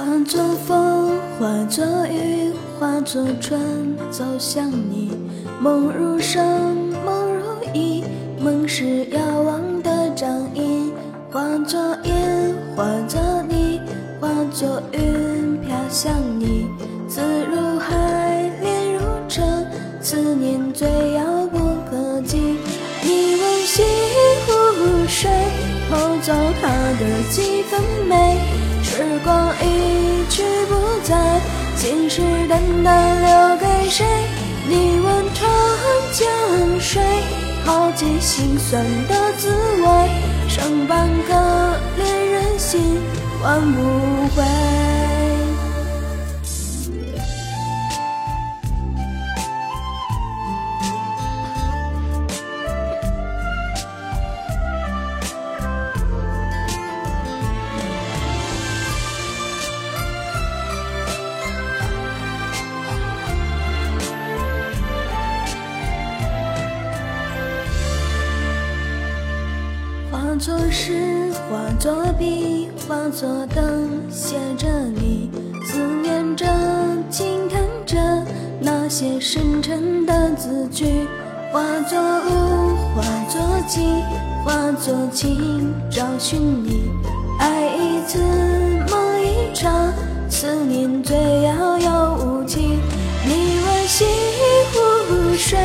[0.00, 3.60] 化作风，化作雨，化作春，
[4.10, 5.12] 走向你。
[5.60, 6.42] 梦如声，
[7.04, 8.02] 梦如影，
[8.40, 10.90] 梦是遥望的掌印。
[11.30, 13.78] 化作烟，化作泥，
[14.18, 16.66] 化作云，飘向你。
[17.06, 17.20] 思
[17.50, 19.66] 如海，恋如城，
[20.00, 21.58] 思念最遥不
[21.90, 22.56] 可及。
[23.02, 23.82] 你问西
[24.46, 25.30] 湖水，
[25.90, 27.78] 偷走它的几分
[28.08, 28.38] 美。
[28.90, 31.40] 时光一去不再，
[31.76, 34.04] 信誓旦旦留给谁？
[34.68, 35.48] 你问长
[36.12, 37.00] 江水，
[37.64, 39.48] 耗尽心酸的滋
[39.80, 40.10] 味。
[40.48, 41.32] 剩半颗
[41.98, 43.00] 恋人心，
[43.40, 43.80] 换不
[44.34, 44.99] 回。
[70.30, 75.28] 化作诗，化作笔，化作灯，写着你，
[75.66, 76.46] 思念着，
[77.10, 77.98] 轻叹着
[78.60, 80.86] 那些深沉的字句。
[81.52, 83.82] 化作雾，化作景，
[84.44, 86.88] 化作情，找寻你。
[87.40, 88.20] 爱一次，
[88.88, 89.92] 梦一场，
[90.28, 92.78] 思念最遥遥无期。
[93.26, 94.04] 你问西
[94.72, 95.58] 湖水，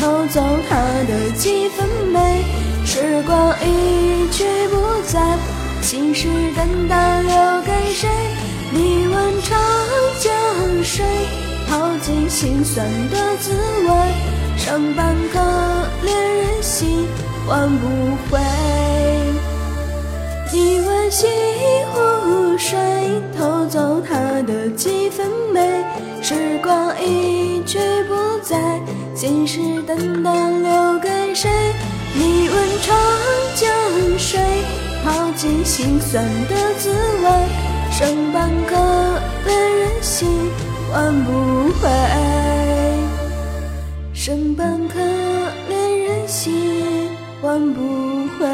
[0.00, 2.42] 偷走它的几分美。
[2.90, 5.20] 时光一去不再，
[5.82, 6.26] 信誓
[6.56, 8.08] 旦旦留给谁？
[8.72, 9.60] 你问长
[10.18, 10.32] 江
[10.82, 11.04] 水，
[11.68, 13.52] 淘尽心酸的滋
[13.86, 13.90] 味，
[14.56, 15.38] 剩半颗
[16.02, 17.06] 恋人心，
[17.46, 17.86] 换不
[18.30, 18.40] 回。
[20.50, 21.26] 你问西
[21.92, 22.78] 湖水，
[23.36, 24.16] 偷走她
[24.46, 25.84] 的几分美。
[26.22, 27.78] 时光一去
[28.08, 28.80] 不再，
[29.14, 31.50] 信誓旦旦留给谁？
[32.18, 32.96] 你问长
[33.54, 34.40] 江水，
[35.04, 36.90] 泡尽心酸的滋
[37.22, 37.30] 味，
[37.92, 38.74] 剩半颗
[39.46, 40.28] 恋人心
[40.90, 41.88] 换不回，
[44.12, 44.98] 剩半颗
[45.68, 47.08] 恋人心
[47.40, 48.48] 换不回。